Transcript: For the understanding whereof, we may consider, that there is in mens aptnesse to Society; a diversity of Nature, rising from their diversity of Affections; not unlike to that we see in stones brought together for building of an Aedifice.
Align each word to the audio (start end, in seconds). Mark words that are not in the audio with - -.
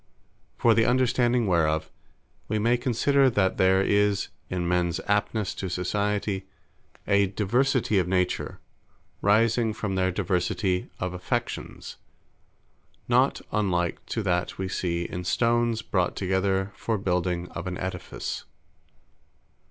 For 0.57 0.73
the 0.73 0.85
understanding 0.85 1.45
whereof, 1.45 1.91
we 2.47 2.57
may 2.57 2.75
consider, 2.75 3.29
that 3.29 3.57
there 3.57 3.83
is 3.83 4.29
in 4.49 4.67
mens 4.67 4.99
aptnesse 5.07 5.55
to 5.59 5.69
Society; 5.69 6.47
a 7.07 7.27
diversity 7.27 7.99
of 7.99 8.07
Nature, 8.07 8.59
rising 9.21 9.73
from 9.75 9.93
their 9.93 10.09
diversity 10.09 10.89
of 10.99 11.13
Affections; 11.13 11.97
not 13.07 13.41
unlike 13.51 14.03
to 14.07 14.23
that 14.23 14.57
we 14.57 14.67
see 14.67 15.03
in 15.03 15.23
stones 15.23 15.83
brought 15.83 16.15
together 16.15 16.71
for 16.75 16.97
building 16.97 17.47
of 17.49 17.67
an 17.67 17.77
Aedifice. 17.77 18.45